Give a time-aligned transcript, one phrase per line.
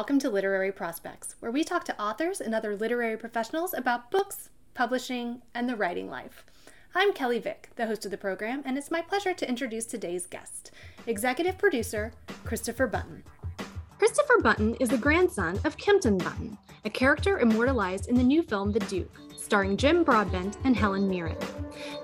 [0.00, 4.48] welcome to Literary Prospects, where we talk to authors and other literary professionals about books,
[4.72, 6.42] publishing, and the writing life.
[6.94, 10.24] I'm Kelly Vick, the host of the program, and it's my pleasure to introduce today's
[10.24, 10.70] guest,
[11.06, 12.12] executive producer
[12.44, 13.24] Christopher Bunton.
[14.00, 18.72] Christopher Bunton is the grandson of Kempton Bunton, a character immortalized in the new film
[18.72, 21.36] The Duke, starring Jim Broadbent and Helen Mirren.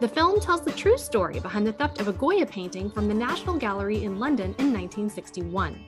[0.00, 3.14] The film tells the true story behind the theft of a Goya painting from the
[3.14, 5.82] National Gallery in London in 1961.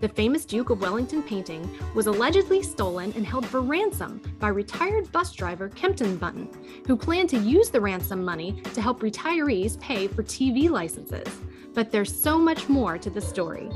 [0.00, 5.10] The famous Duke of Wellington painting was allegedly stolen and held for ransom by retired
[5.10, 6.48] bus driver Kempton Bunton,
[6.86, 11.26] who planned to use the ransom money to help retirees pay for TV licenses.
[11.74, 13.68] But there's so much more to the story.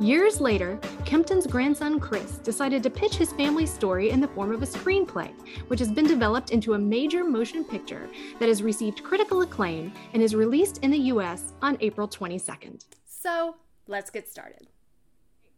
[0.00, 4.60] Years later, Kempton's grandson Chris decided to pitch his family's story in the form of
[4.60, 5.32] a screenplay,
[5.68, 8.10] which has been developed into a major motion picture
[8.40, 12.84] that has received critical acclaim and is released in the US on April 22nd.
[13.06, 13.54] So
[13.86, 14.66] let's get started.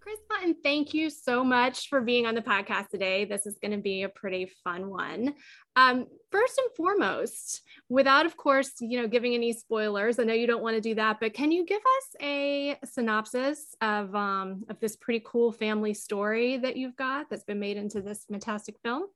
[0.07, 3.25] Chris Bunton, thank you so much for being on the podcast today.
[3.25, 5.35] This is going to be a pretty fun one.
[5.75, 10.47] Um, first and foremost, without, of course, you know, giving any spoilers, I know you
[10.47, 14.79] don't want to do that, but can you give us a synopsis of um, of
[14.79, 19.07] this pretty cool family story that you've got that's been made into this fantastic film?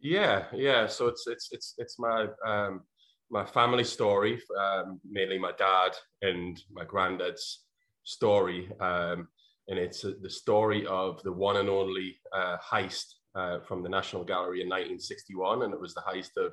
[0.00, 0.88] Yeah, yeah.
[0.88, 2.80] So it's it's it's it's my um,
[3.30, 7.60] my family story, um, mainly my dad and my granddad's
[8.02, 8.68] story.
[8.80, 9.28] Um,
[9.68, 13.88] and it's uh, the story of the one and only uh, heist uh, from the
[13.88, 16.52] National Gallery in 1961, and it was the heist of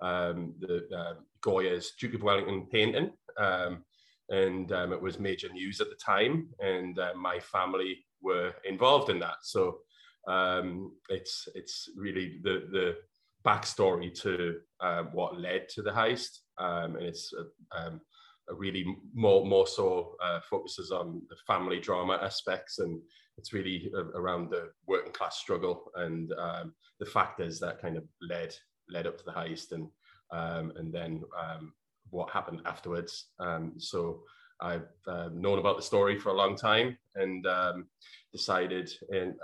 [0.00, 3.84] um, the uh, Goya's Duke of Wellington painting, um,
[4.28, 9.10] and um, it was major news at the time, and uh, my family were involved
[9.10, 9.36] in that.
[9.42, 9.78] So
[10.28, 12.96] um, it's it's really the the
[13.46, 17.32] backstory to uh, what led to the heist, um, and it's
[17.76, 18.00] um,
[18.54, 18.84] really
[19.14, 23.00] more more so uh, focuses on the family drama aspects and
[23.38, 28.54] it's really around the working class struggle and um, the factors that kind of led
[28.88, 29.88] led up to the heist and
[30.32, 31.72] um, and then um,
[32.10, 33.26] what happened afterwards.
[33.38, 34.22] Um, so
[34.60, 37.86] I've uh, known about the story for a long time and um,
[38.32, 39.34] decided in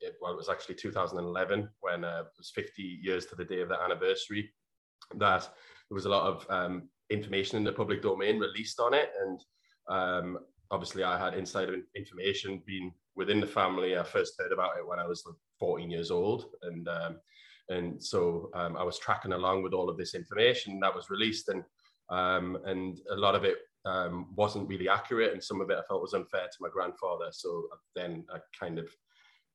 [0.00, 3.60] it, well it was actually 2011 when uh, it was 50 years to the day
[3.60, 4.52] of the anniversary
[5.16, 9.10] that there was a lot of um, information in the public domain released on it.
[9.22, 9.40] And
[9.88, 10.38] um,
[10.70, 13.96] obviously, I had insider information being within the family.
[13.96, 15.24] I first heard about it when I was
[15.60, 16.46] 14 years old.
[16.62, 17.16] And um,
[17.68, 21.48] and so um, I was tracking along with all of this information that was released,
[21.48, 21.64] and
[22.10, 25.82] um, and a lot of it um, wasn't really accurate, and some of it I
[25.88, 27.28] felt was unfair to my grandfather.
[27.32, 28.88] So then I kind of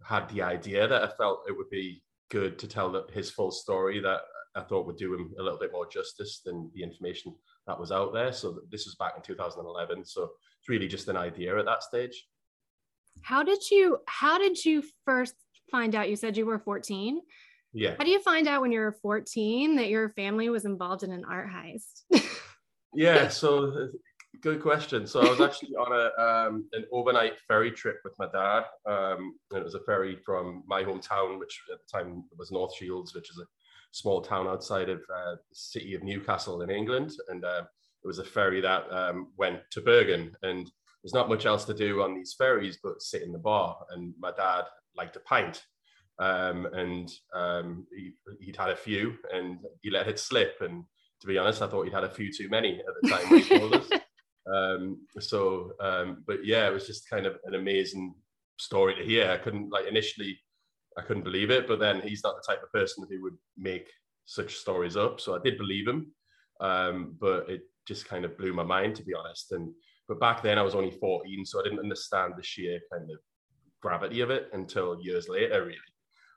[0.03, 3.99] had the idea that I felt it would be good to tell his full story
[3.99, 4.21] that
[4.55, 7.35] I thought would do him a little bit more justice than the information
[7.67, 8.31] that was out there.
[8.33, 10.05] So this was back in 2011.
[10.05, 12.25] So it's really just an idea at that stage.
[13.21, 15.35] How did you how did you first
[15.71, 16.09] find out?
[16.09, 17.21] You said you were 14.
[17.73, 17.95] Yeah.
[17.97, 21.25] How do you find out when you're 14 that your family was involved in an
[21.25, 22.03] art heist?
[22.93, 23.89] yeah, so
[24.41, 25.05] good question.
[25.05, 28.63] So I was actually on a um, an overnight ferry trip with my dad.
[28.85, 32.75] Um, and it was a ferry from my hometown, which at the time was North
[32.75, 33.45] Shields, which is a
[33.91, 37.63] small town outside of uh, the city of Newcastle in England, and uh,
[38.03, 40.31] it was a ferry that um, went to Bergen.
[40.43, 40.69] And
[41.03, 43.77] there's not much else to do on these ferries but sit in the bar.
[43.91, 44.63] And my dad
[44.95, 45.63] liked a pint,
[46.19, 50.57] um, and um, he, would had a few, and he let it slip.
[50.61, 50.83] And
[51.21, 53.59] to be honest, I thought he'd had a few too many at the time he
[53.59, 53.89] told us.
[54.51, 58.15] Um, so, um, but yeah, it was just kind of an amazing
[58.57, 59.29] story to hear.
[59.29, 60.39] I couldn't like initially
[60.99, 61.67] I couldn't believe it.
[61.67, 63.89] But then he's not the type of person who would make
[64.25, 65.19] such stories up.
[65.19, 66.11] So I did believe him,
[66.61, 69.51] um, but it just kind of blew my mind to be honest.
[69.51, 69.73] And
[70.07, 73.17] but back then I was only 14, so I didn't understand the sheer kind of
[73.81, 75.77] gravity of it until years later, really.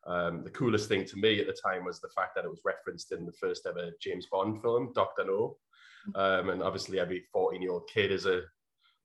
[0.07, 2.61] Um, the coolest thing to me at the time was the fact that it was
[2.65, 5.57] referenced in the first ever James Bond film, Doctor No.
[6.15, 8.43] Um, and obviously, every 14 year old kid is a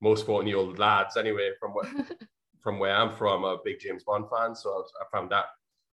[0.01, 1.87] most 14 year old lads anyway from what
[2.67, 5.45] from where I'm from, a big James Bond fan, so I, found that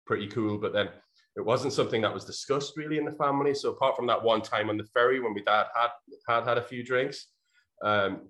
[0.06, 0.58] pretty cool.
[0.58, 0.88] But then
[1.36, 3.54] it wasn't something that was discussed really in the family.
[3.54, 5.90] So apart from that one time on the ferry when my dad had
[6.26, 7.28] had had a few drinks,
[7.84, 8.22] um,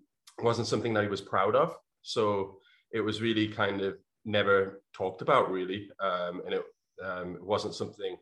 [0.42, 1.74] wasn't something that he was proud of.
[2.02, 2.58] So
[2.92, 3.96] it was really kind of
[4.26, 6.64] never talked about really, um, and it,
[7.02, 8.14] um, it wasn't something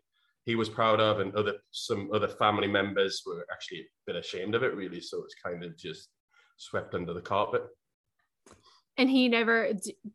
[0.44, 4.54] he was proud of, and other some other family members were actually a bit ashamed
[4.54, 5.00] of it really.
[5.00, 6.10] So it's kind of just
[6.58, 7.64] swept under the carpet.
[8.98, 9.72] And he never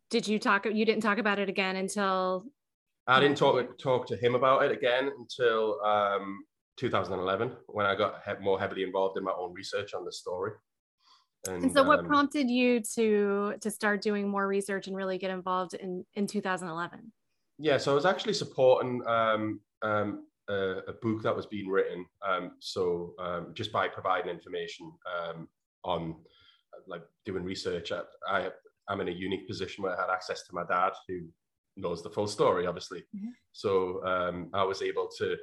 [0.09, 2.45] did you talk you didn't talk about it again until
[3.07, 6.43] I didn't talk talk to him about it again until um,
[6.77, 10.51] 2011 when I got more heavily involved in my own research on the story.
[11.47, 15.17] And, and so, what um, prompted you to to start doing more research and really
[15.17, 17.11] get involved in in 2011?
[17.59, 22.05] Yeah, so I was actually supporting um, um, a, a, book that was being written.
[22.27, 25.47] Um, so um, just by providing information um,
[25.83, 26.15] on
[26.85, 28.49] like doing research, I, I
[28.89, 31.27] I'm in a unique position where I had access to my dad, who
[31.75, 33.01] knows the full story, obviously.
[33.15, 33.29] Mm-hmm.
[33.51, 35.37] So um, I was able to.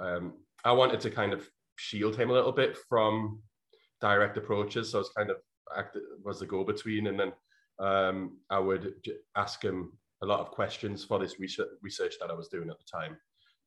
[0.00, 3.40] Um, I wanted to kind of shield him a little bit from
[4.00, 4.90] direct approaches.
[4.90, 5.36] So I was kind of
[5.76, 7.32] act was the go between, and then
[7.78, 8.94] um, I would
[9.36, 9.92] ask him
[10.22, 13.16] a lot of questions for this research, research that I was doing at the time.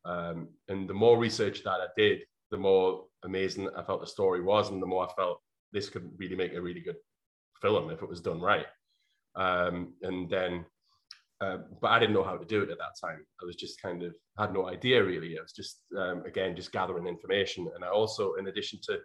[0.04, 4.42] Um, and the more research that I did, the more amazing I felt the story
[4.42, 5.42] was, and the more I felt
[5.72, 6.98] this could really make a really good
[7.62, 8.66] film if it was done right.
[9.36, 10.66] Um, and then,
[11.40, 13.26] uh, but I didn't know how to do it at that time.
[13.42, 15.38] I was just kind of had no idea really.
[15.38, 19.00] I was just um, again just gathering information, and I also, in addition to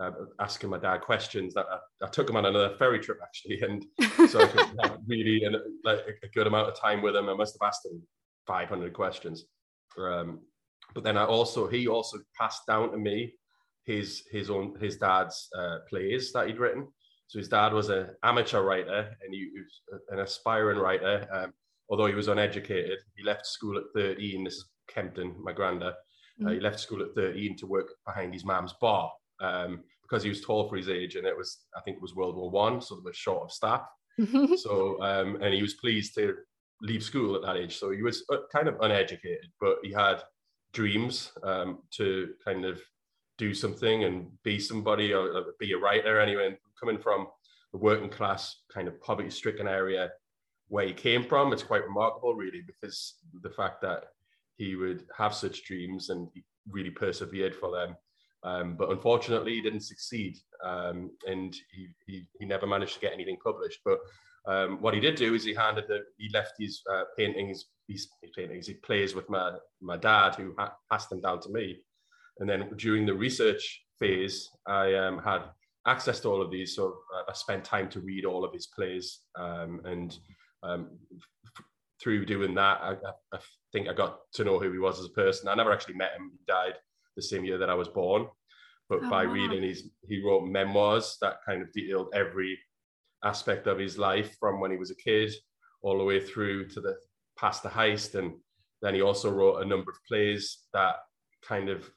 [0.00, 0.10] uh,
[0.40, 3.84] asking my dad questions, that I, I, took him on another ferry trip actually, and
[4.28, 7.28] so I could have really an, like, a good amount of time with him.
[7.28, 8.02] I must have asked him
[8.46, 9.44] 500 questions.
[9.98, 10.40] Um,
[10.94, 13.34] but then I also he also passed down to me
[13.84, 16.88] his his own his dad's uh, plays that he'd written.
[17.32, 21.26] So his dad was an amateur writer and he was an aspiring writer.
[21.32, 21.54] Um,
[21.88, 24.44] although he was uneducated, he left school at 13.
[24.44, 25.54] This is Kempton, my.
[25.54, 25.82] Mm-hmm.
[25.82, 26.62] Uh, he mm.
[26.62, 30.68] left school at 13 to work behind his mom's bar um, because he was tall
[30.68, 33.02] for his age, and it was I think it was World War One, so they
[33.02, 33.86] were short of staff.
[34.58, 36.36] so um, and he was pleased to
[36.82, 37.78] leave school at that age.
[37.78, 40.22] So he was uh, kind of uneducated, but he had
[40.74, 42.78] dreams um, to kind of
[43.38, 46.20] do something and be somebody or, or be a writer.
[46.20, 47.26] Anyway, coming from
[47.74, 50.10] a working class kind of poverty stricken area
[50.68, 54.04] where he came from, it's quite remarkable, really, because the fact that
[54.56, 57.96] he would have such dreams and he really persevered for them.
[58.44, 63.12] Um, but unfortunately, he didn't succeed, um, and he, he, he never managed to get
[63.12, 63.80] anything published.
[63.84, 63.98] But
[64.48, 68.08] um, what he did do is he handed the, he left his uh, paintings, his,
[68.20, 71.78] his, paintings, he plays with my, my dad, who ha- passed them down to me.
[72.38, 75.42] And then during the research phase, I um, had
[75.86, 76.76] access to all of these.
[76.76, 79.20] So uh, I spent time to read all of his plays.
[79.38, 80.16] Um, and
[80.62, 80.90] um,
[81.46, 81.64] f-
[82.00, 82.94] through doing that, I,
[83.32, 83.38] I,
[83.72, 85.48] think I got to know who he was as a person.
[85.48, 86.30] I never actually met him.
[86.32, 86.74] He died
[87.16, 88.26] the same year that I was born.
[88.88, 89.32] But oh, by wow.
[89.32, 92.58] reading his, he wrote memoirs that kind of detailed every
[93.24, 95.32] aspect of his life from when he was a kid
[95.82, 96.96] all the way through to the
[97.38, 98.32] past the heist and
[98.82, 100.96] then he also wrote a number of plays that
[101.46, 101.90] kind of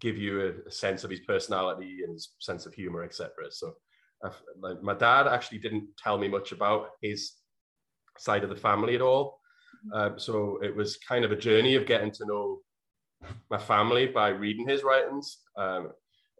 [0.00, 3.74] give you a, a sense of his personality and his sense of humor etc so
[4.60, 7.34] like, my dad actually didn't tell me much about his
[8.18, 9.40] side of the family at all
[9.94, 12.58] um, so it was kind of a journey of getting to know
[13.50, 15.90] my family by reading his writings um,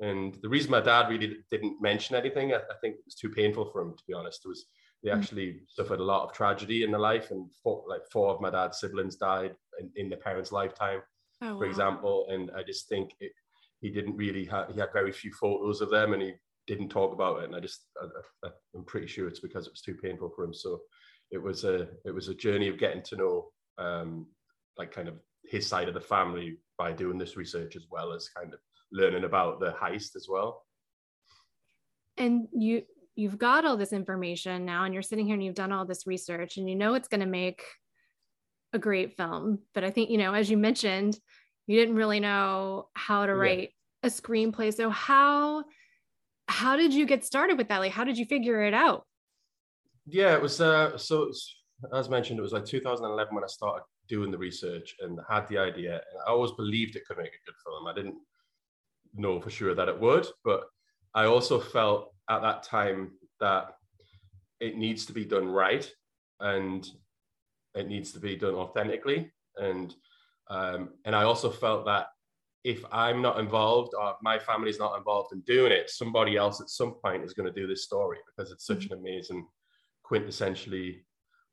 [0.00, 3.30] and the reason my dad really didn't mention anything, I, I think it was too
[3.30, 4.42] painful for him, to be honest.
[4.44, 4.66] It was
[5.02, 5.18] they hmm.
[5.18, 5.60] actually mm.
[5.68, 8.80] suffered a lot of tragedy in their life, and four, like four of my dad's
[8.80, 11.00] siblings died in, in their parents' lifetime,
[11.42, 11.70] oh, for wow.
[11.70, 12.26] example.
[12.30, 13.32] And I just think it,
[13.80, 16.32] he didn't really have he had very few photos of them, and he
[16.66, 17.44] didn't talk about it.
[17.44, 17.86] And I just
[18.44, 20.54] I, am pretty sure it's because it was too painful for him.
[20.54, 20.80] So
[21.30, 23.48] it was a it was a journey of getting to know
[23.78, 24.26] um,
[24.76, 25.14] like kind of
[25.44, 28.60] his side of the family by doing this research as well as kind of
[28.92, 30.64] learning about the heist as well.
[32.16, 32.82] And you
[33.18, 36.06] you've got all this information now and you're sitting here and you've done all this
[36.06, 37.62] research and you know it's going to make
[38.72, 41.18] a great film but i think you know as you mentioned
[41.68, 43.70] you didn't really know how to write
[44.02, 44.08] yeah.
[44.08, 44.74] a screenplay.
[44.74, 45.64] So how
[46.48, 47.78] how did you get started with that?
[47.78, 49.06] Like how did you figure it out?
[50.06, 51.30] Yeah it was uh so
[51.94, 55.58] as mentioned it was like 2011 when i started doing the research and had the
[55.58, 55.92] idea.
[55.92, 57.86] And i always believed it could make a good film.
[57.86, 58.16] I didn't
[59.14, 60.62] know for sure that it would, but
[61.14, 63.74] I also felt at that time that
[64.60, 65.88] it needs to be done right
[66.40, 66.88] and
[67.74, 69.30] it needs to be done authentically.
[69.56, 69.94] And
[70.50, 72.06] um, and I also felt that
[72.64, 76.68] if I'm not involved or my family's not involved in doing it, somebody else at
[76.68, 78.94] some point is going to do this story because it's such mm-hmm.
[78.94, 79.46] an amazing,
[80.04, 81.00] quintessentially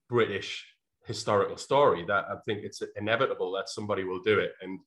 [0.09, 0.65] British
[1.05, 4.53] historical story that I think it's inevitable that somebody will do it.
[4.61, 4.79] And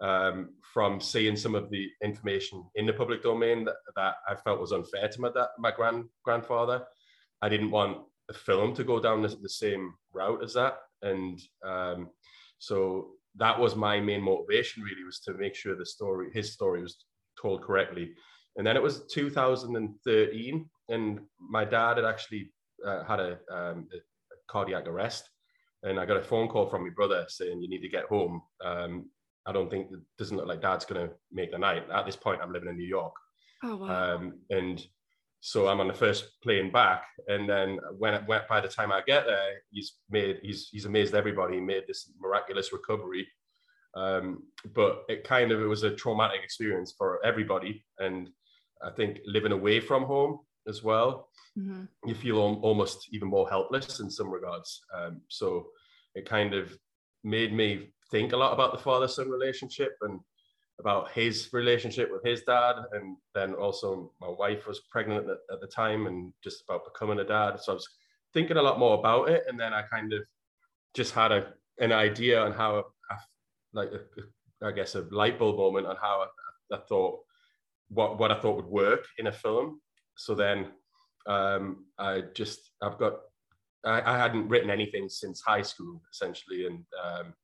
[0.00, 4.60] um, from seeing some of the information in the public domain that, that I felt
[4.60, 6.84] was unfair to my dad, my grand grandfather.
[7.42, 11.40] I didn't want a film to go down the, the same route as that, and
[11.64, 12.10] um,
[12.58, 14.82] so that was my main motivation.
[14.82, 17.04] Really, was to make sure the story, his story, was
[17.40, 18.12] told correctly.
[18.56, 22.50] And then it was 2013, and my dad had actually
[22.84, 23.98] uh, had a, um, a,
[24.50, 25.28] cardiac arrest,
[25.84, 28.42] and I got a phone call from my brother saying you need to get home.
[28.64, 29.10] Um,
[29.46, 31.84] I don't think it doesn't look like Dad's going to make the night.
[31.92, 33.14] At this point, I'm living in New York,
[33.62, 34.14] oh, wow.
[34.14, 34.84] um, and
[35.40, 39.02] so I'm on the first plane back, and then when when by the time I
[39.06, 41.54] get there, he's made he's he's amazed everybody.
[41.56, 43.26] He made this miraculous recovery,
[43.94, 44.42] um,
[44.74, 48.28] but it kind of it was a traumatic experience for everybody, and
[48.82, 51.28] I think living away from home as well,
[51.58, 51.84] mm-hmm.
[52.06, 54.80] you feel almost even more helpless in some regards.
[54.96, 55.68] Um, so
[56.14, 56.76] it kind of
[57.24, 60.20] made me think a lot about the father son relationship and
[60.80, 62.76] about his relationship with his dad.
[62.92, 67.18] And then also, my wife was pregnant at, at the time and just about becoming
[67.18, 67.60] a dad.
[67.60, 67.88] So I was
[68.32, 69.44] thinking a lot more about it.
[69.48, 70.22] And then I kind of
[70.94, 73.16] just had a, an idea on how, I,
[73.72, 76.26] like, a, I guess, a light bulb moment on how
[76.72, 77.20] I, I thought
[77.88, 79.80] what, what I thought would work in a film.
[80.16, 80.68] So then
[81.26, 83.14] um, I just, I've got
[83.84, 87.34] I, I, hadn't written anything since high school essentially, and um,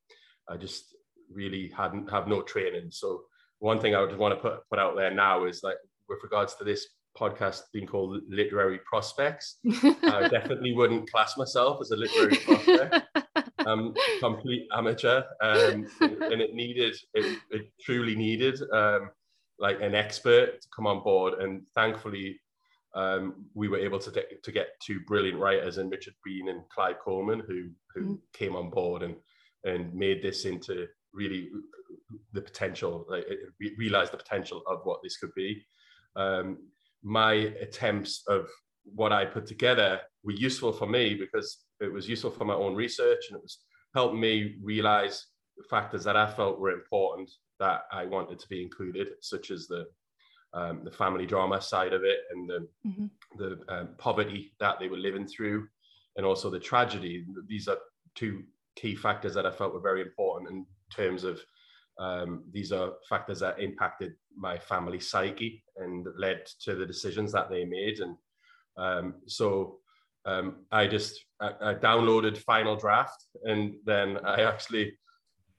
[0.48, 0.96] I just
[1.32, 2.88] really hadn't have no training.
[2.90, 3.22] So
[3.58, 5.76] one thing I would want to put put out there now is like
[6.08, 6.86] with regards to this
[7.18, 13.06] podcast being called literary prospects, I definitely wouldn't class myself as a literary prospect.
[13.66, 19.10] I'm complete amateur, um, and it needed it, it truly needed um,
[19.58, 22.38] like an expert to come on board, and thankfully
[22.94, 26.62] um, we were able to, de- to get two brilliant writers in Richard Bean and
[26.68, 28.18] Clive Coleman who who mm.
[28.32, 29.16] came on board and
[29.64, 31.48] and made this into really
[32.32, 33.26] the potential like
[33.78, 35.64] realized the potential of what this could be
[36.16, 36.58] um,
[37.02, 38.48] my attempts of
[38.84, 42.74] what I put together were useful for me because it was useful for my own
[42.74, 43.58] research and it was
[43.94, 47.30] helped me realize the factors that I felt were important
[47.60, 49.86] that I wanted to be included, such as the
[50.52, 53.06] um, the family drama side of it and the, mm-hmm.
[53.38, 55.66] the um, poverty that they were living through
[56.16, 57.24] and also the tragedy.
[57.48, 57.78] These are
[58.14, 58.44] two
[58.76, 60.64] key factors that I felt were very important in
[60.96, 61.40] terms of
[61.98, 67.50] um, these are factors that impacted my family psyche and led to the decisions that
[67.50, 68.00] they made.
[68.00, 68.16] And
[68.76, 69.78] um, so
[70.24, 74.96] um, I just I, I, downloaded Final Draft and then I actually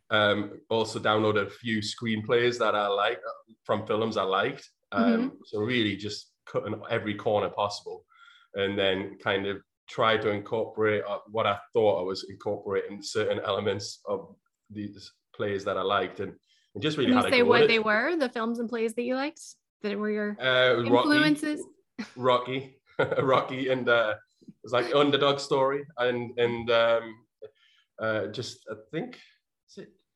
[0.10, 3.20] um, also downloaded a few screenplays that I like
[3.64, 5.28] from films I liked um, mm-hmm.
[5.46, 8.06] So really just cutting every corner possible,
[8.54, 9.58] and then kind of
[9.90, 14.36] try to incorporate uh, what I thought I was incorporating certain elements of
[14.70, 16.34] these plays that I liked, and,
[16.74, 19.16] and just really Can you say what they were, the films and plays that you
[19.16, 19.42] liked
[19.82, 21.64] that were your uh, influences.
[22.16, 27.16] Rocky, Rocky, Rocky, and uh, it was like underdog story, and and um,
[28.00, 29.20] uh, just I think,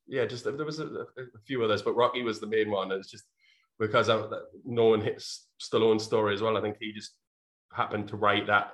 [0.07, 2.91] yeah, just there was a, a, few others, but Rocky was the main one.
[2.91, 3.25] It's just
[3.79, 4.33] because of
[4.65, 6.57] knowing his Stallone story as well.
[6.57, 7.13] I think he just
[7.73, 8.71] happened to write that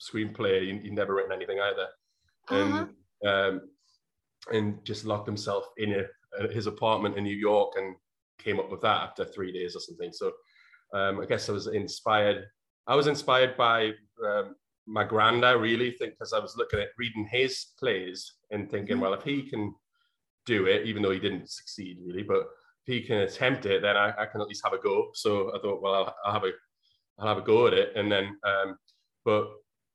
[0.00, 0.62] screenplay.
[0.62, 1.88] He, he never written anything either,
[2.48, 2.86] uh-huh.
[3.22, 3.68] and um,
[4.52, 7.96] and just locked himself in a, his apartment in New York and
[8.38, 10.12] came up with that after three days or something.
[10.12, 10.32] So
[10.94, 12.44] um, I guess I was inspired.
[12.86, 13.92] I was inspired by
[14.24, 14.54] um,
[14.86, 19.02] my granddad, really, think because I was looking at reading his plays and thinking, mm-hmm.
[19.02, 19.74] well, if he can
[20.46, 22.40] do it, even though he didn't succeed really, but
[22.86, 25.10] if he can attempt it, then I, I, can at least have a go.
[25.12, 26.52] So I thought, well, I'll, I'll have a
[27.18, 28.78] I'll have a go at it, and then um,
[29.24, 29.48] but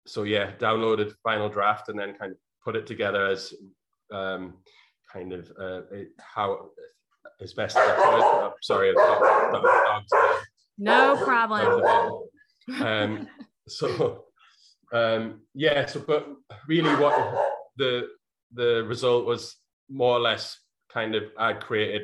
[0.06, 3.54] so yeah, downloaded Final Draft and then kind of put it together as
[4.14, 4.54] um,
[5.12, 5.82] kind of uh,
[6.18, 6.70] how
[7.42, 8.04] as best as I could.
[8.06, 10.10] Oh, sorry, dogs.
[10.78, 12.24] No problem.
[12.82, 13.28] Um,
[13.68, 14.26] so
[14.94, 16.28] um, yeah, so but
[16.68, 17.16] really, what
[17.78, 18.08] the
[18.54, 19.56] the result was
[19.90, 20.60] more or less
[20.92, 22.04] kind of I created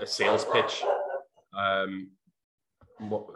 [0.00, 0.82] a sales pitch.
[1.56, 2.10] Um,
[2.98, 3.34] what do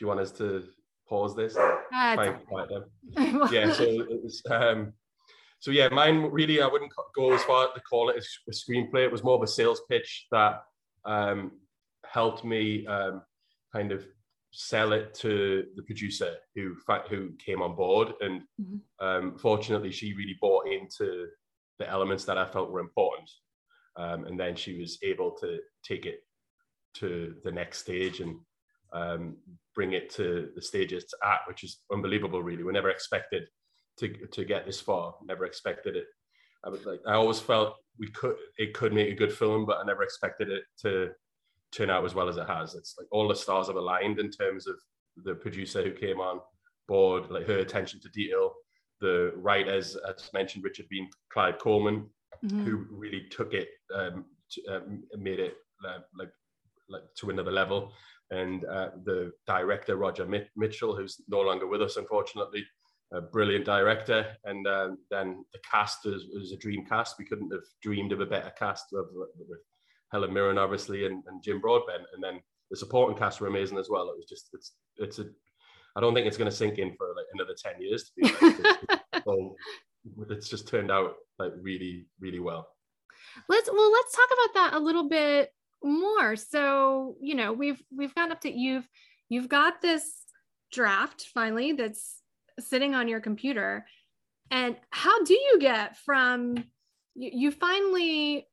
[0.00, 0.64] you want us to
[1.08, 1.56] pause this?
[1.56, 1.76] Uh,
[3.52, 4.42] yeah, so it was.
[4.50, 4.92] Um,
[5.62, 8.16] so yeah, mine really I wouldn't go as far to call it
[8.48, 9.04] a screenplay.
[9.04, 10.64] It was more of a sales pitch that
[11.04, 11.52] um,
[12.04, 13.22] helped me um,
[13.72, 14.04] kind of
[14.50, 16.74] sell it to the producer who
[17.08, 19.06] who came on board, and mm-hmm.
[19.06, 21.28] um, fortunately, she really bought into
[21.78, 23.30] the elements that I felt were important.
[23.96, 26.24] Um, and then she was able to take it
[26.94, 28.36] to the next stage and
[28.92, 29.36] um,
[29.76, 32.42] bring it to the stage it's at, which is unbelievable.
[32.42, 33.44] Really, we never expected
[33.98, 35.14] to to get this far.
[35.24, 36.06] Never expected it.
[36.64, 39.78] I was like, I always felt we could it could make a good film, but
[39.78, 41.10] I never expected it to
[41.72, 42.74] turn out as well as it has.
[42.74, 44.76] It's like all the stars have aligned in terms of
[45.24, 46.40] the producer who came on
[46.88, 48.52] board, like her attention to detail,
[49.00, 52.06] the writers, as mentioned, Richard Bean, Clive Coleman,
[52.44, 52.64] mm-hmm.
[52.64, 55.56] who really took it, um, to, um, made it
[55.86, 56.30] uh, like
[56.88, 57.92] like to another level.
[58.30, 62.64] And uh, the director Roger Michell, who's no longer with us, unfortunately,
[63.12, 64.26] a brilliant director.
[64.44, 67.16] And um, then the cast was, was, a dream cast.
[67.18, 69.60] We couldn't have dreamed of a better cast with, with
[70.10, 72.04] Helen Mirren, obviously, and, and Jim Broadbent.
[72.14, 72.40] And then
[72.70, 74.08] the supporting cast were amazing as well.
[74.08, 75.26] It was just it's it's a
[75.94, 78.34] I don't think it's going to sink in for like another 10 years to be
[78.40, 79.24] honest.
[79.24, 79.56] so
[80.30, 82.66] it's just turned out like really, really well.
[83.48, 85.50] Let's well, let's talk about that a little bit
[85.84, 86.34] more.
[86.36, 88.88] So, you know, we've we've gotten up to you've
[89.28, 90.10] you've got this
[90.72, 92.21] draft finally that's
[92.60, 93.86] sitting on your computer.
[94.50, 96.56] And how do you get from
[97.14, 98.48] you, you finally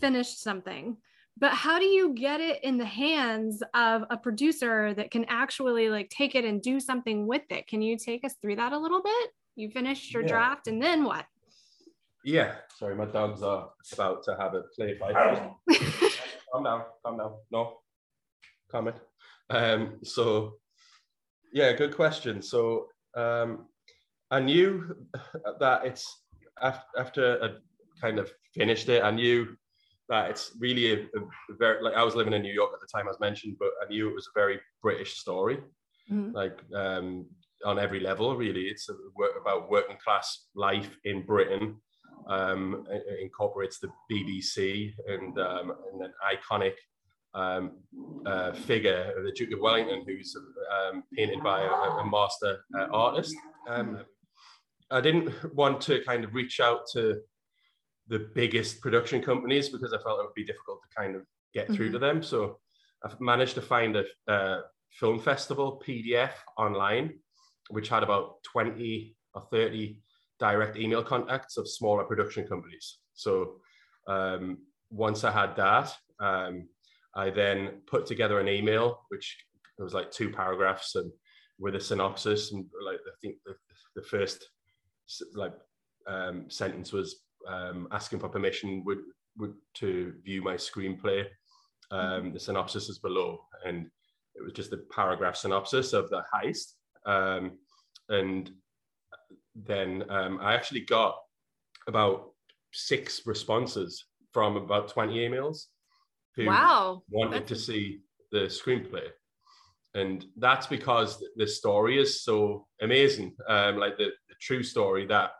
[0.00, 0.96] finished something
[1.38, 5.88] but how do you get it in the hands of a producer that can actually
[5.88, 7.66] like take it and do something with it?
[7.66, 9.30] Can you take us through that a little bit?
[9.56, 10.28] You finished your yeah.
[10.28, 11.24] draft and then what?
[12.24, 12.54] Yeah.
[12.78, 15.14] Sorry my dogs are about to have a play fight
[16.52, 17.34] calm down calm down.
[17.50, 17.78] No.
[18.70, 18.96] Comment
[19.50, 20.54] um so
[21.52, 22.42] yeah good question.
[22.42, 23.66] So um
[24.30, 24.94] i knew
[25.60, 26.24] that it's
[26.96, 27.48] after i
[28.00, 29.56] kind of finished it i knew
[30.12, 32.86] that it's really a, a, very like I was living in New York at the
[32.86, 35.56] time as mentioned, but I knew it was a very British story,
[36.10, 36.34] mm-hmm.
[36.34, 37.26] like um,
[37.64, 38.36] on every level.
[38.36, 38.94] Really, it's a,
[39.40, 41.76] about working class life in Britain.
[42.28, 46.74] Um, it, incorporates the BBC and um, and an iconic
[47.34, 47.72] um,
[48.26, 52.86] uh, figure, of the Duke of Wellington, who's um, painted by a, a master uh,
[52.92, 53.34] artist.
[53.68, 54.00] Um,
[54.90, 57.20] I didn't want to kind of reach out to
[58.08, 61.22] the biggest production companies because I felt it would be difficult to kind of
[61.54, 61.94] get through mm-hmm.
[61.94, 62.22] to them.
[62.22, 62.58] So
[63.04, 64.62] I've managed to find a, a,
[65.00, 67.14] film festival PDF online,
[67.70, 69.98] which had about 20 or 30
[70.38, 72.98] direct email contacts of smaller production companies.
[73.14, 73.54] So
[74.06, 74.58] um,
[74.90, 76.68] once I had that, um,
[77.14, 79.36] I then put together an email, which
[79.78, 81.10] was like two paragraphs and
[81.58, 82.52] with a synopsis.
[82.52, 83.54] And like I think the,
[83.96, 84.44] the first
[85.34, 85.54] like
[86.06, 89.00] um, sentence was um, asking for permission would,
[89.38, 91.26] would to view my screenplay.
[91.90, 93.86] Um, the synopsis is below, and
[94.34, 96.72] it was just a paragraph synopsis of the heist.
[97.04, 97.58] Um,
[98.08, 98.50] and
[99.54, 101.16] then um, I actually got
[101.86, 102.30] about
[102.72, 105.66] six responses from about 20 emails
[106.36, 107.02] who wow.
[107.10, 107.48] wanted that's...
[107.48, 109.08] to see the screenplay.
[109.94, 115.32] And that's because the story is so amazing, um, like the, the true story that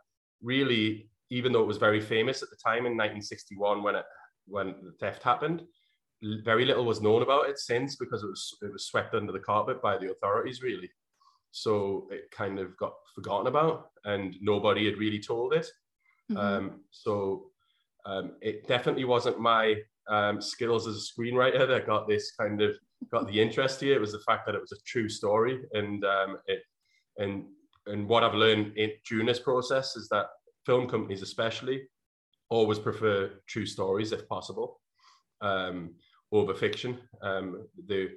[0.43, 4.05] really even though it was very famous at the time in 1961 when it
[4.47, 5.63] when the theft happened,
[6.45, 9.39] very little was known about it since because it was it was swept under the
[9.39, 10.91] carpet by the authorities really.
[11.51, 15.67] So it kind of got forgotten about, and nobody had really told it.
[16.31, 16.37] Mm-hmm.
[16.37, 17.47] Um, so
[18.07, 19.77] um, it definitely wasn't my
[20.09, 22.75] um, skills as a screenwriter that got this kind of
[23.11, 23.95] got the interest here.
[23.95, 26.61] It was the fact that it was a true story, and um, it
[27.19, 27.45] and
[27.87, 30.27] and what I've learned in, during this process is that
[30.65, 31.83] film companies especially
[32.49, 34.81] always prefer true stories if possible
[35.41, 35.95] um,
[36.33, 36.99] over fiction.
[37.23, 38.11] Um, the,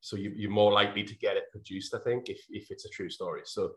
[0.00, 2.90] so you, are more likely to get it produced, I think, if, if it's a
[2.90, 3.42] true story.
[3.44, 3.72] So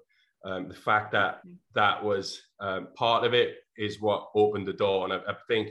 [0.45, 1.41] um, the fact that
[1.75, 5.05] that was um, part of it is what opened the door.
[5.05, 5.69] And I, I think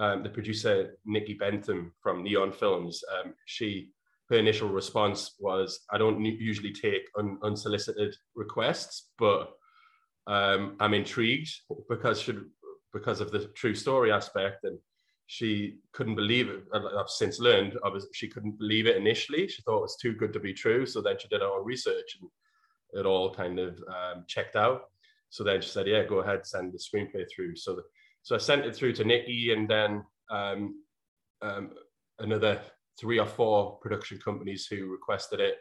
[0.00, 3.90] um, the producer, Nikki Bentham from Neon Films, um, she
[4.30, 9.50] her initial response was, I don't usually take un, unsolicited requests, but
[10.28, 11.50] um, I'm intrigued
[11.88, 12.34] because she,
[12.92, 14.78] because of the true story aspect, and
[15.26, 16.62] she couldn't believe it.
[16.72, 17.76] I've since learned
[18.12, 19.48] she couldn't believe it initially.
[19.48, 20.86] She thought it was too good to be true.
[20.86, 22.30] So then she did her own research, and
[23.00, 24.82] it all kind of um, checked out.
[25.30, 27.82] So then she said, "Yeah, go ahead, send the screenplay through." So, the,
[28.22, 30.74] so I sent it through to Nikki, and then um,
[31.42, 31.70] um,
[32.18, 32.60] another
[32.98, 35.56] three or four production companies who requested it,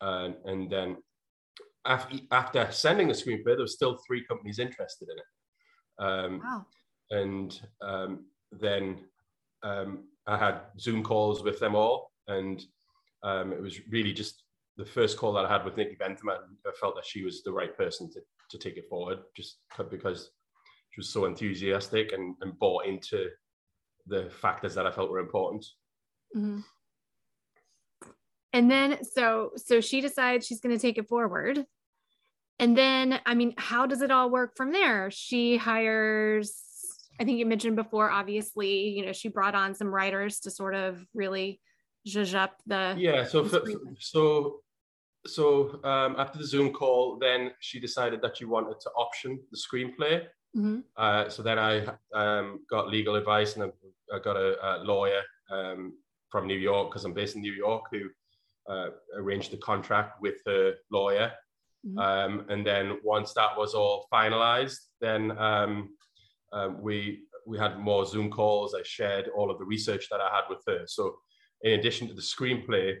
[0.00, 0.96] and, and then
[1.84, 5.24] after, after sending the screenplay, there was still three companies interested in it.
[5.98, 6.66] Um, wow.
[7.10, 9.00] And um, then
[9.62, 12.64] um, I had Zoom calls with them all, and
[13.22, 14.42] um, it was really just
[14.76, 16.30] the first call that I had with Nikki Bentham.
[16.30, 16.36] I
[16.80, 19.58] felt that she was the right person to, to take it forward, just
[19.90, 20.30] because
[20.92, 23.28] she was so enthusiastic and, and bought into
[24.06, 25.66] the factors that I felt were important.
[26.36, 26.60] Mm-hmm.
[28.52, 31.64] And then so so she decides she's going to take it forward.
[32.58, 35.10] And then i mean how does it all work from there?
[35.10, 36.62] She hires
[37.20, 40.74] i think you mentioned before obviously you know she brought on some writers to sort
[40.74, 41.60] of really
[42.08, 43.46] zhuzh up the yeah so
[43.98, 44.60] so
[45.26, 49.58] so um, after the zoom call then she decided that she wanted to option the
[49.58, 50.22] screenplay
[50.56, 50.80] mm-hmm.
[50.96, 51.84] uh, so then i
[52.14, 53.72] um, got legal advice and
[54.12, 55.92] i, got a, a lawyer um,
[56.30, 58.08] from new york because i'm based in new york who
[58.68, 61.32] uh, arranged the contract with the lawyer.
[61.86, 61.98] Mm-hmm.
[61.98, 65.90] Um, and then once that was all finalized, then um,
[66.52, 68.74] um, we we had more Zoom calls.
[68.74, 70.84] I shared all of the research that I had with her.
[70.86, 71.16] So
[71.62, 72.98] in addition to the screenplay,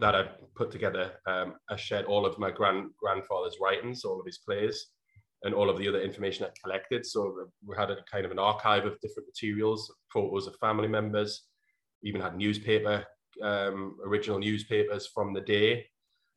[0.00, 0.24] that I
[0.56, 1.12] put together.
[1.26, 4.86] Um, I shared all of my grand grandfather's writings, all of his plays,
[5.44, 7.04] and all of the other information I collected.
[7.04, 11.46] So we had a kind of an archive of different materials, photos of family members,
[12.02, 13.04] even had newspaper,
[13.42, 15.86] um, original newspapers from the day,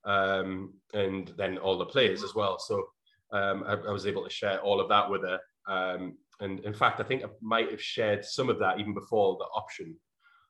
[0.05, 2.57] um, and then all the plays as well.
[2.59, 2.83] So
[3.31, 5.39] um, I, I, was able to share all of that with her.
[5.67, 9.37] Um, and in fact, I think I might have shared some of that even before
[9.37, 9.95] the option,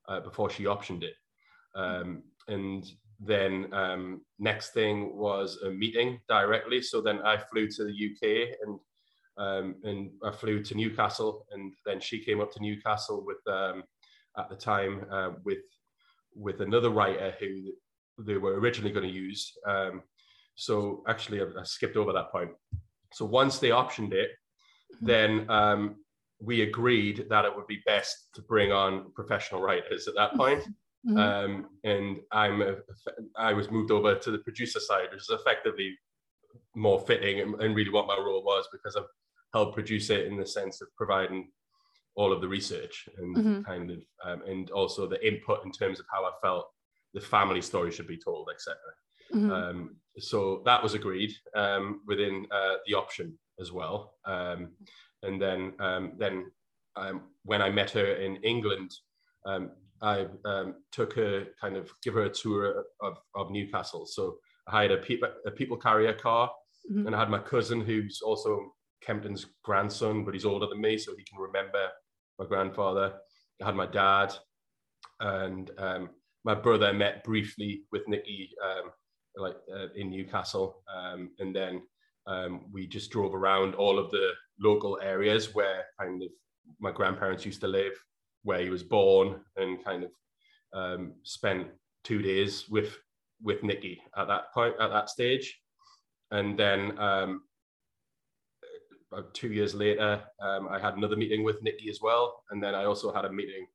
[0.09, 1.13] uh, before she optioned it.
[1.73, 2.85] Um, and
[3.19, 6.81] then um, next thing was a meeting directly.
[6.81, 8.79] So then I flew to the UK and
[9.37, 13.83] um, and I flew to Newcastle, and then she came up to Newcastle with um,
[14.37, 15.59] at the time uh, with
[16.33, 17.73] with another writer who
[18.17, 19.51] they were originally going to use.
[19.67, 20.03] Um,
[20.55, 22.51] so actually, I, I, skipped over that point.
[23.13, 24.31] So once they optioned it,
[24.95, 25.05] mm-hmm.
[25.05, 25.95] then um,
[26.39, 30.63] we agreed that it would be best to bring on professional writers at that point.
[31.07, 31.17] Mm-hmm.
[31.17, 32.75] Um, and I'm a,
[33.37, 35.95] I was moved over to the producer side, which is effectively
[36.75, 39.03] more fitting and, and really what my role was because I've
[39.53, 41.49] helped produce it in the sense of providing
[42.15, 43.61] all of the research and mm-hmm.
[43.61, 46.67] kind of um, and also the input in terms of how I felt
[47.13, 48.77] the family story should be told, etc.
[49.33, 49.51] Mm-hmm.
[49.51, 54.15] Um, so that was agreed um, within uh, the option as well.
[54.25, 54.71] Um,
[55.23, 56.51] and then um, then
[56.95, 58.91] um, when I met her in England,
[60.01, 64.05] I um, took her kind of give her a tour of, of Newcastle.
[64.05, 66.49] So I had a, pe- a people carrier car,
[66.91, 67.07] mm-hmm.
[67.07, 68.73] and I had my cousin who's also
[69.05, 71.89] Kempton's grandson, but he's older than me, so he can remember
[72.39, 73.13] my grandfather.
[73.61, 74.33] I had my dad,
[75.19, 76.09] and um,
[76.43, 78.91] my brother met briefly with Nikki, um,
[79.37, 81.83] like uh, in Newcastle, um, and then
[82.27, 86.29] um, we just drove around all of the local areas where kind of
[86.79, 87.93] my grandparents used to live
[88.45, 90.11] where he was born and kind of
[90.73, 91.67] um, spent
[92.03, 92.97] two days with
[93.43, 95.59] with Nikki at that point at that stage,
[96.31, 97.41] and then um,
[99.33, 102.85] two years later, um, I had another meeting with Nikki as well, and then I
[102.85, 103.67] also had a meeting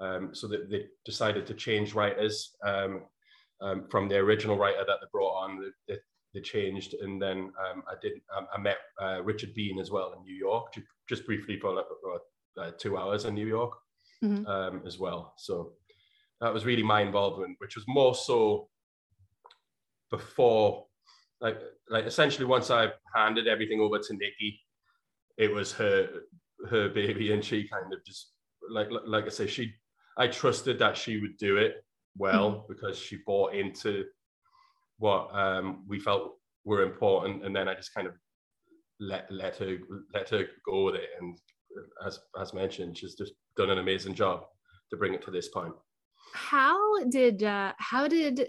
[0.00, 3.02] um, so that they decided to change writers um,
[3.60, 5.72] um, from the original writer that they brought on.
[5.88, 5.96] They,
[6.32, 8.12] they changed, and then I did.
[8.54, 10.72] I met uh, Richard Bean as well in New York,
[11.08, 11.86] just briefly for like,
[12.58, 13.72] uh, two hours in New York
[14.22, 14.46] mm-hmm.
[14.46, 15.34] um, as well.
[15.36, 15.72] So
[16.40, 18.68] that was really my involvement, which was more so
[20.10, 20.86] before,
[21.40, 21.58] like,
[21.88, 24.60] like essentially once I handed everything over to Nikki,
[25.38, 26.08] it was her
[26.68, 28.32] her baby, and she kind of just
[28.70, 29.72] like like I say, she
[30.16, 31.84] I trusted that she would do it
[32.16, 32.72] well mm-hmm.
[32.72, 34.04] because she bought into
[34.98, 38.14] what um, we felt were important, and then I just kind of
[39.00, 39.78] let let her
[40.14, 41.08] let her go with it.
[41.20, 41.38] And
[42.06, 44.44] as as mentioned, she's just done an amazing job
[44.90, 45.74] to bring it to this point.
[46.34, 48.48] How did uh, how did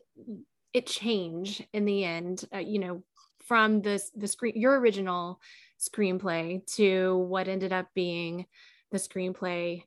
[0.74, 2.46] it change in the end?
[2.54, 3.04] Uh, you know,
[3.46, 5.40] from this the screen your original
[5.80, 8.46] screenplay to what ended up being
[8.92, 9.84] the screenplay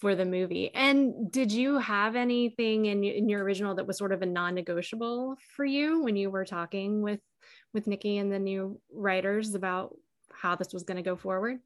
[0.00, 0.74] for the movie.
[0.74, 5.36] And did you have anything in, in your original that was sort of a non-negotiable
[5.54, 7.20] for you when you were talking with
[7.72, 9.94] with Nikki and the new writers about
[10.32, 11.58] how this was going to go forward?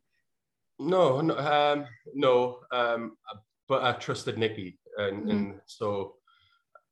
[0.78, 2.60] No, no, um, no.
[2.72, 3.16] Um,
[3.68, 5.30] but I trusted Nikki, and, mm-hmm.
[5.30, 6.14] and so,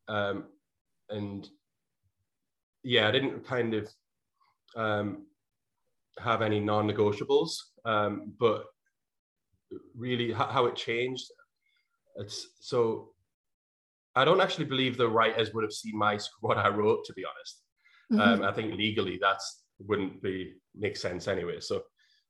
[0.09, 0.45] um,
[1.11, 1.49] and
[2.83, 3.89] yeah, I didn't kind of
[4.77, 5.27] um,
[6.19, 7.55] have any non-negotiables.
[7.85, 8.65] Um, but
[9.97, 11.27] really, how it changed,
[12.17, 13.11] it's so.
[14.15, 17.05] I don't actually believe the writers would have seen my what I wrote.
[17.07, 17.63] To be honest,
[18.13, 18.43] mm-hmm.
[18.43, 21.59] um, I think legally that's wouldn't be make sense anyway.
[21.61, 21.83] So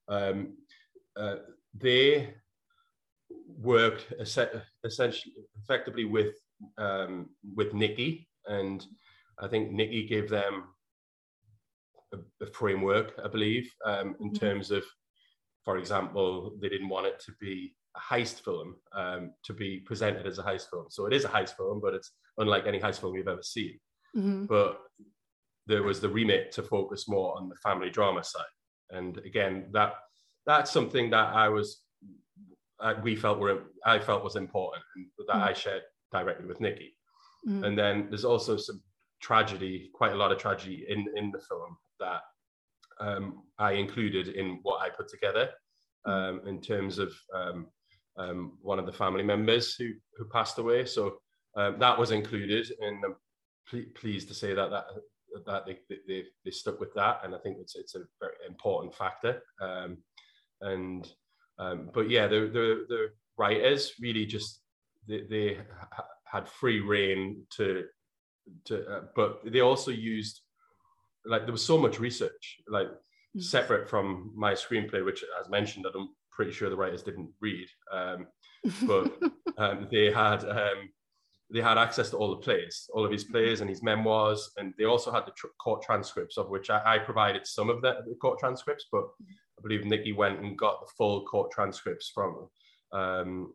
[0.08, 0.56] um,
[1.16, 1.36] uh,
[1.74, 2.34] they
[3.58, 6.34] worked essentially effectively with
[6.78, 8.84] um, with Nikki, and
[9.40, 10.64] I think Nikki gave them
[12.12, 14.34] a, a framework, I believe, um, in mm-hmm.
[14.34, 14.84] terms of,
[15.64, 20.26] for example, they didn't want it to be a heist film um, to be presented
[20.26, 20.86] as a heist film.
[20.90, 23.78] So it is a heist film, but it's unlike any heist film we've ever seen.
[24.16, 24.46] Mm-hmm.
[24.46, 24.78] But
[25.66, 28.44] there was the remit to focus more on the family drama side,
[28.90, 29.94] and again that
[30.46, 31.82] that's something that I was,
[32.80, 35.48] uh, we felt were, I felt was important and that mm.
[35.48, 36.96] I shared directly with Nikki.
[37.48, 37.64] Mm.
[37.64, 38.80] And then there's also some
[39.20, 42.20] tragedy, quite a lot of tragedy in, in the film that
[43.00, 45.50] um, I included in what I put together
[46.06, 46.12] mm.
[46.12, 47.66] um, in terms of um,
[48.16, 50.84] um, one of the family members who, who passed away.
[50.84, 51.18] So
[51.56, 54.84] um, that was included and I'm pleased to say that that
[55.46, 58.94] that they, they, they stuck with that and I think it's it's a very important
[58.94, 59.42] factor.
[60.62, 61.08] And
[61.58, 64.60] um, but yeah, the, the the writers really just
[65.08, 65.58] they, they
[66.24, 67.84] had free reign to
[68.66, 70.40] to, uh, but they also used
[71.24, 73.40] like there was so much research, like mm-hmm.
[73.40, 78.26] separate from my screenplay, which, as mentioned, I'm pretty sure the writers didn't read, um,
[78.82, 79.12] but
[79.58, 80.90] um, they had um,
[81.52, 84.72] they had access to all the plays, all of his plays and his memoirs, and
[84.78, 87.96] they also had the tr- court transcripts, of which I, I provided some of the,
[88.08, 89.04] the, court transcripts, but
[89.62, 92.48] I believe Nikki went and got the full court transcripts from
[92.92, 93.52] um,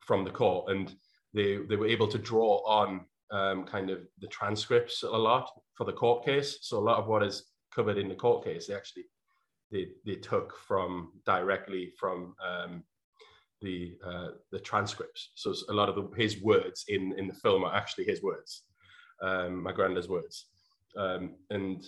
[0.00, 0.94] from the court, and
[1.32, 5.84] they they were able to draw on um, kind of the transcripts a lot for
[5.84, 6.58] the court case.
[6.62, 9.04] So a lot of what is covered in the court case, they actually
[9.72, 12.84] they, they took from directly from um,
[13.62, 15.30] the uh, the transcripts.
[15.34, 18.64] So a lot of the, his words in in the film are actually his words,
[19.22, 20.46] um, my granddad's words,
[20.98, 21.86] um, and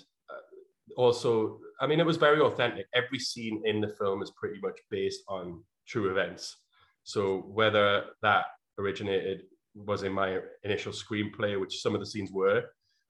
[0.96, 2.86] also, I mean, it was very authentic.
[2.94, 6.56] Every scene in the film is pretty much based on true events.
[7.04, 8.46] So whether that
[8.78, 9.42] originated
[9.74, 12.64] was in my initial screenplay, which some of the scenes were,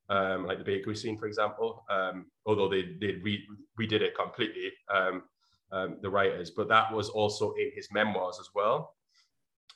[0.08, 1.84] um, like the bakery scene, for example.
[1.88, 2.82] Um, although they
[3.22, 3.46] re-
[3.80, 5.22] redid it completely, um,
[5.72, 8.94] um, the writers, but that was also in his memoirs as well.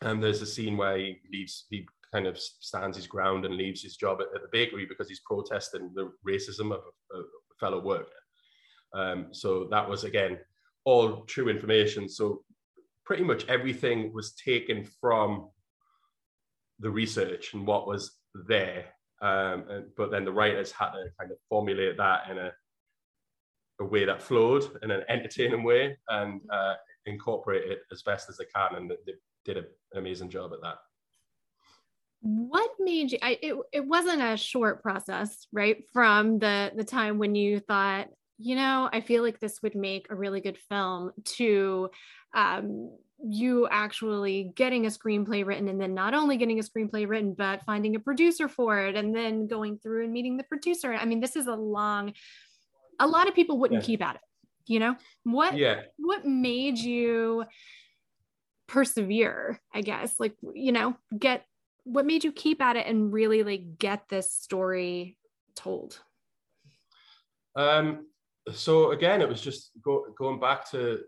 [0.02, 3.82] And there's a scene where he leaves, he kind of stands his ground and leaves
[3.82, 6.80] his job at, at the bakery because he's protesting the racism of
[7.14, 7.22] a
[7.60, 8.10] fellow worker.
[8.92, 10.38] Um, so that was again
[10.84, 12.08] all true information.
[12.08, 12.42] So
[13.04, 15.48] pretty much everything was taken from
[16.78, 18.12] the research and what was
[18.48, 18.86] there.
[19.22, 22.52] Um, and, but then the writers had to kind of formulate that in a,
[23.80, 26.74] a way that flowed in an entertaining way and uh,
[27.06, 28.76] incorporate it as best as they can.
[28.76, 29.12] And they
[29.44, 30.76] did an amazing job at that.
[32.20, 33.18] What made you?
[33.22, 35.84] I, it it wasn't a short process, right?
[35.92, 40.06] From the the time when you thought, you know, I feel like this would make
[40.10, 41.90] a really good film to
[42.34, 42.90] um,
[43.22, 47.62] you actually getting a screenplay written and then not only getting a screenplay written but
[47.64, 51.20] finding a producer for it and then going through and meeting the producer i mean
[51.20, 52.12] this is a long
[52.98, 53.86] a lot of people wouldn't yeah.
[53.86, 54.20] keep at it
[54.66, 57.44] you know what yeah what made you
[58.66, 61.44] persevere i guess like you know get
[61.84, 65.16] what made you keep at it and really like get this story
[65.54, 66.00] told
[67.56, 68.06] um
[68.52, 71.00] so again it was just go, going back to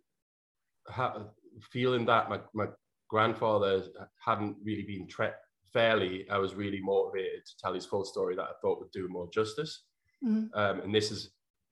[0.89, 1.31] how
[1.61, 2.67] feeling that my, my
[3.09, 3.85] grandfather
[4.25, 5.33] hadn't really been tre-
[5.73, 9.09] fairly, I was really motivated to tell his full story that I thought would do
[9.09, 9.85] more justice.
[10.25, 10.59] Mm-hmm.
[10.59, 11.31] Um, and this is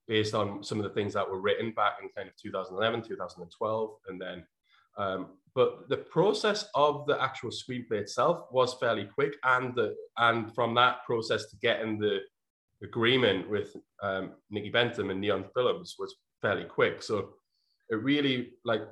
[0.08, 3.90] based on some of the things that were written back in kind of 2011, 2012,
[4.08, 4.44] and then.
[4.98, 10.54] Um, but the process of the actual screenplay itself was fairly quick, and the and
[10.54, 12.20] from that process to getting the
[12.82, 14.32] agreement with um,
[14.72, 17.02] Bentham and Neon Films was fairly quick.
[17.02, 17.30] So
[17.90, 18.82] it really like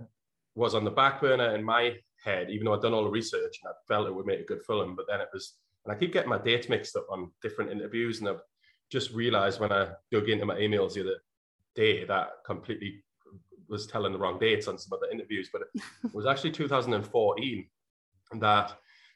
[0.55, 3.61] was on the back burner in my head, even though I'd done all the research
[3.63, 4.97] and I felt it would make a good film.
[4.97, 8.19] But then it was, and I keep getting my dates mixed up on different interviews.
[8.19, 8.43] And I've
[8.91, 11.21] just realized when I dug into my emails the other
[11.75, 13.05] day that completely
[13.69, 15.51] was telling the wrong dates on some other interviews.
[15.53, 17.67] But it was actually 2014
[18.41, 18.69] that,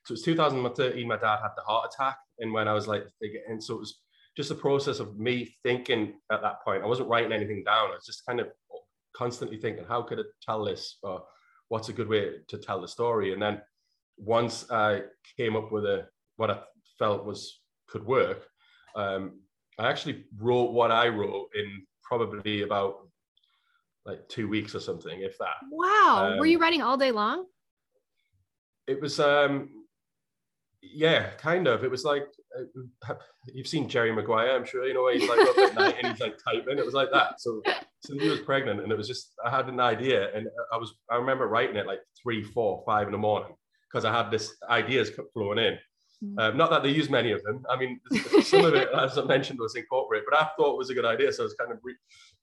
[0.04, 2.18] so it was 2013, my dad had the heart attack.
[2.38, 3.04] And when I was like,
[3.48, 4.00] and so it was
[4.36, 6.82] just the process of me thinking at that point.
[6.82, 7.90] I wasn't writing anything down.
[7.90, 8.48] I was just kind of
[9.14, 10.98] constantly thinking, how could I tell this?
[11.02, 11.24] Or
[11.68, 13.32] what's a good way to tell the story?
[13.32, 13.60] And then
[14.16, 15.02] once I
[15.36, 16.60] came up with a what I
[16.98, 18.46] felt was could work,
[18.96, 19.40] um,
[19.78, 23.08] I actually wrote what I wrote in probably about
[24.04, 25.56] like two weeks or something, if that.
[25.70, 26.32] Wow.
[26.32, 27.46] Um, Were you writing all day long?
[28.86, 29.70] It was um
[30.82, 31.84] yeah, kind of.
[31.84, 32.26] It was like
[33.08, 33.14] uh,
[33.46, 35.08] you've seen Jerry Maguire, I'm sure you know.
[35.12, 36.78] He's like up at night and he's like typing.
[36.78, 37.40] It was like that.
[37.40, 37.62] So,
[38.00, 40.94] so he was pregnant, and it was just I had an idea, and I was
[41.08, 43.54] I remember writing it like three, four, five in the morning
[43.90, 45.78] because I had this ideas flowing in.
[46.24, 46.38] Mm-hmm.
[46.38, 47.64] Um, not that they use many of them.
[47.68, 48.00] I mean,
[48.42, 51.04] some of it, as I mentioned, was incorporated, but I thought it was a good
[51.04, 51.96] idea, so I was kind of re-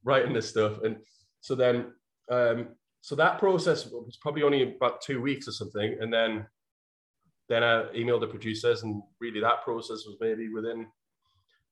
[0.04, 0.98] writing this stuff, and
[1.41, 1.93] so then,
[2.30, 2.69] um,
[3.02, 6.45] so that process was probably only about two weeks or something, and then
[7.47, 10.88] then I emailed the producers, and really that process was maybe within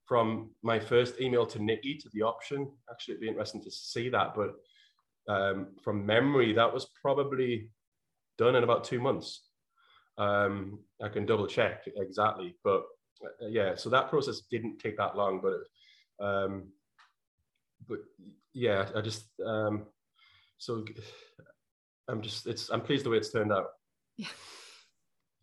[0.05, 2.71] from my first email to Nikki to the option.
[2.89, 4.55] Actually, it'd be interesting to see that, but
[5.27, 7.69] um, from memory, that was probably
[8.37, 9.49] done in about two months.
[10.17, 12.83] Um, I can double check exactly, but
[13.23, 16.69] uh, yeah, so that process didn't take that long, but um,
[17.87, 17.99] but
[18.57, 19.85] yeah, I just um,
[20.57, 20.83] so
[22.07, 23.67] I'm just it's I'm pleased the way it's turned out.
[24.17, 24.27] Yeah.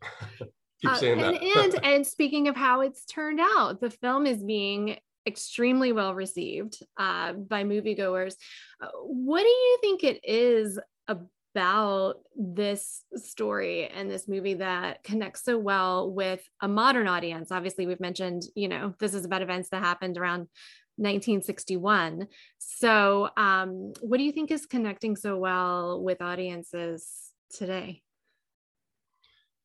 [0.80, 1.42] Keep uh, saying and, that.
[1.56, 6.82] and and speaking of how it's turned out, the film is being extremely well received
[6.98, 8.34] uh, by moviegoers.
[8.82, 15.44] Uh, what do you think it is about this story and this movie that connects
[15.44, 17.52] so well with a modern audience?
[17.52, 20.48] Obviously, we've mentioned, you know, this is about events that happened around
[20.96, 22.28] 1961.
[22.58, 27.08] So, um, what do you think is connecting so well with audiences
[27.50, 28.02] today?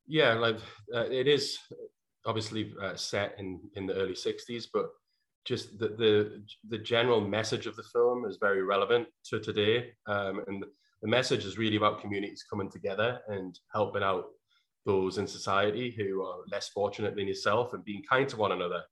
[0.07, 0.57] Yeah, like
[0.93, 1.59] uh, it is
[2.25, 4.89] obviously uh, set in in the early 60s, but
[5.45, 10.43] just the, the, the general message of the film is very relevant to today, um,
[10.47, 10.63] and
[11.01, 14.25] the message is really about communities coming together and helping out
[14.85, 18.83] those in society who are less fortunate than yourself and being kind to one another,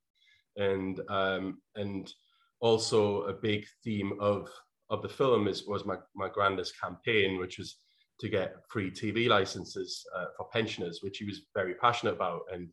[0.56, 2.13] and um, and
[2.60, 4.50] also a big theme of
[4.89, 7.78] of the film is was my my grandest campaign, which was
[8.20, 12.70] to get free TV licenses uh, for pensioners, which he was very passionate about, and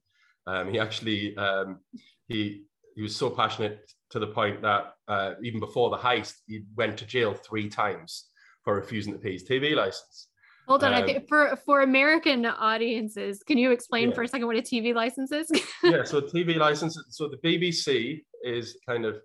[0.47, 1.81] um, he actually um,
[2.29, 6.63] he he was so passionate to the point that uh, even before the heist, he
[6.77, 8.31] went to jail three times
[8.63, 10.29] for refusing to pay his TV license.
[10.69, 14.15] Hold on, um, I think for for American audiences, can you explain yeah.
[14.15, 15.51] for a second what a TV license is?
[15.83, 16.99] yeah, so TV license.
[17.11, 19.17] So the BBC is kind of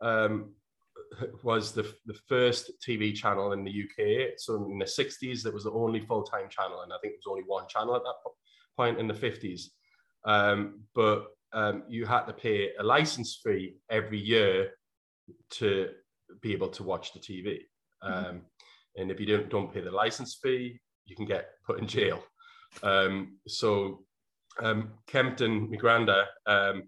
[0.00, 0.52] um,
[1.42, 4.38] was the the first TV channel in the UK.
[4.38, 7.20] So in the 60s, it was the only full time channel, and I think it
[7.24, 8.30] was only one channel at that
[8.76, 9.62] point in the 50s.
[10.24, 14.70] Um, but um, you had to pay a license fee every year
[15.50, 15.88] to
[16.42, 17.60] be able to watch the TV.
[18.04, 18.26] Mm-hmm.
[18.26, 18.42] Um.
[18.98, 22.22] And if you don't, don't pay the license fee, you can get put in jail.
[22.82, 24.04] Um, so
[24.60, 26.84] um, Kempton Migranda, um,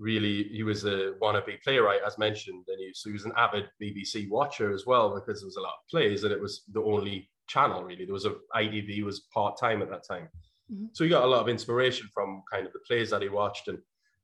[0.00, 3.66] really, he was a wannabe playwright, as mentioned, and he, so he was an avid
[3.80, 6.82] BBC watcher as well because there was a lot of plays, and it was the
[6.82, 8.06] only channel really.
[8.06, 10.28] There was a ITV was part time at that time,
[10.72, 10.86] mm-hmm.
[10.94, 13.68] so he got a lot of inspiration from kind of the plays that he watched,
[13.68, 13.78] and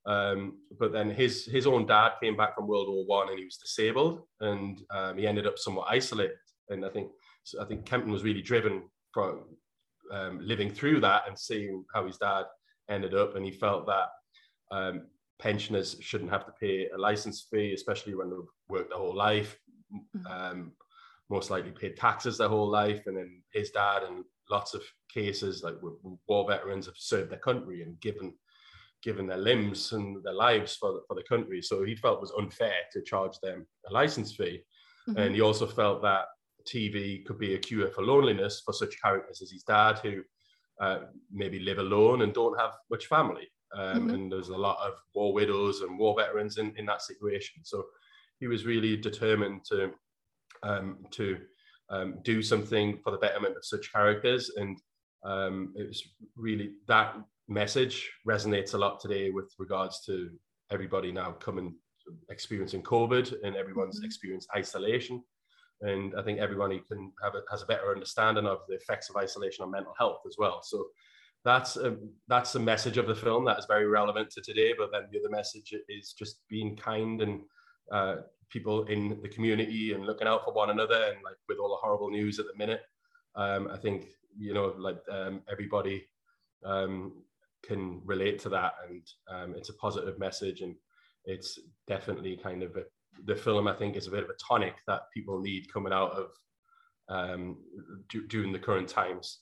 [0.07, 3.45] um, but then his his own dad came back from World War One and he
[3.45, 6.37] was disabled, and um, he ended up somewhat isolated.
[6.71, 7.11] And I think
[7.45, 9.45] so I think Kempton was really driven from
[10.11, 12.45] um, living through that and seeing how his dad
[12.89, 14.09] ended up, and he felt that
[14.71, 15.07] um,
[15.39, 19.59] pensioners shouldn't have to pay a license fee, especially when they've worked their whole life,
[19.93, 20.27] mm-hmm.
[20.27, 20.73] um,
[21.29, 25.63] most likely paid taxes their whole life, and then his dad and lots of cases
[25.63, 25.75] like
[26.29, 28.33] war veterans have served their country and given
[29.03, 31.63] given their limbs and their lives for the, for the country.
[31.63, 34.63] So he felt it was unfair to charge them a license fee.
[35.09, 35.19] Mm-hmm.
[35.19, 36.25] And he also felt that
[36.67, 40.23] TV could be a cure for loneliness for such characters as his dad, who
[40.81, 43.49] uh, maybe live alone and don't have much family.
[43.75, 44.11] Um, mm-hmm.
[44.11, 47.65] And there's a lot of war widows and war veterans in, in that situation.
[47.65, 47.85] So
[48.39, 49.91] he was really determined to
[50.63, 51.39] um, to
[51.91, 54.51] um, do something for the betterment of such characters.
[54.57, 54.79] And
[55.25, 56.03] um, it was
[56.37, 57.17] really that
[57.49, 60.31] message resonates a lot today with regards to
[60.71, 61.75] everybody now coming
[62.31, 64.07] experiencing COVID and everyone's mm-hmm.
[64.07, 65.23] experienced isolation.
[65.83, 69.17] And I think everyone can have a, has a better understanding of the effects of
[69.17, 70.61] isolation on mental health as well.
[70.63, 70.87] So
[71.47, 71.97] that's a,
[72.29, 74.75] that's the message of the film that is very relevant to today.
[74.77, 77.41] But then the other message is just being kind and
[77.91, 78.17] uh,
[78.51, 81.03] people in the community and looking out for one another.
[81.05, 82.83] And like with all the horrible news at the minute,
[83.37, 84.07] um, I think
[84.39, 86.05] you know like um, everybody
[86.65, 87.13] um,
[87.65, 90.75] can relate to that and um, it's a positive message and
[91.25, 92.83] it's definitely kind of a,
[93.25, 96.13] the film i think is a bit of a tonic that people need coming out
[96.13, 96.27] of
[97.09, 97.57] um,
[98.29, 99.41] during the current times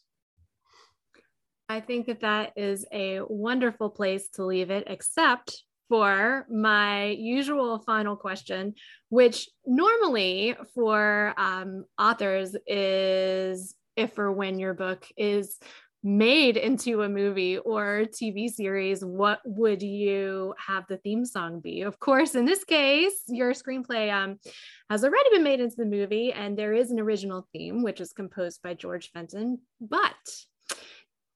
[1.69, 7.79] i think that that is a wonderful place to leave it except for my usual
[7.81, 8.75] final question
[9.11, 15.59] which normally for um, authors is if or when your book is
[16.05, 21.81] made into a movie or TV series, what would you have the theme song be?
[21.81, 24.39] Of course, in this case, your screenplay um,
[24.91, 28.13] has already been made into the movie, and there is an original theme, which is
[28.13, 29.61] composed by George Fenton.
[29.81, 30.13] But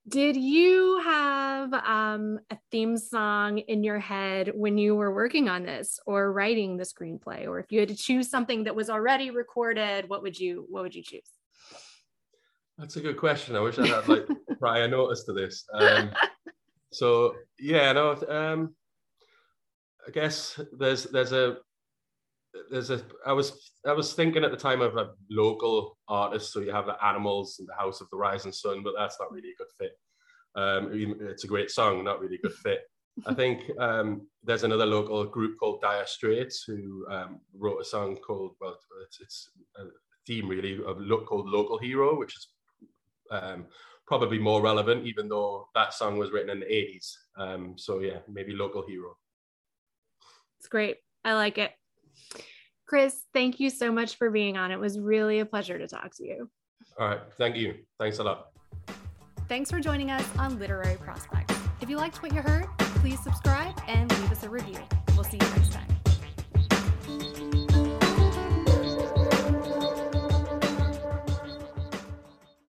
[0.09, 5.65] did you have um, a theme song in your head when you were working on
[5.65, 7.47] this or writing the screenplay?
[7.47, 10.83] Or if you had to choose something that was already recorded, what would you what
[10.83, 11.29] would you choose?
[12.79, 13.57] That's a good question.
[13.57, 14.27] I wish I had like
[14.59, 15.65] prior notice to this.
[15.75, 16.11] Um,
[16.93, 18.17] so yeah, no.
[18.29, 18.75] Um,
[20.07, 21.59] I guess there's there's a
[22.71, 26.53] there's a I was I was thinking at the time of a local artists.
[26.53, 29.31] So you have the Animals and the House of the Rising Sun, but that's not
[29.31, 29.93] really a good fit.
[30.55, 32.81] Um, it's a great song, not really a good fit.
[33.27, 38.17] I think um, there's another local group called Dire Straits who um, wrote a song
[38.17, 39.85] called well, it's, it's a
[40.27, 42.49] theme really of look called Local Hero, which is
[43.31, 43.67] um,
[44.07, 47.13] probably more relevant, even though that song was written in the 80s.
[47.37, 49.17] Um, so yeah, maybe local hero.
[50.59, 50.97] It's great.
[51.25, 51.73] I like it.
[52.89, 54.71] Chris, thank you so much for being on.
[54.73, 56.51] It was really a pleasure to talk to you.
[56.99, 57.21] All right.
[57.37, 57.75] Thank you.
[58.01, 58.49] Thanks a lot.
[59.49, 61.55] Thanks for joining us on Literary Prospects.
[61.81, 64.81] If you liked what you heard, please subscribe and leave us a review.
[65.15, 65.98] We'll see you next time.